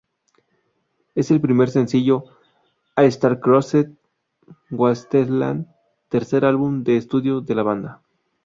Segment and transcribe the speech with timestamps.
[1.13, 2.23] Es el primer sencillo
[2.95, 3.91] "A Star-Crossed
[4.71, 5.67] Wasteland",
[6.09, 8.01] tercer álbum de estudio de la banda.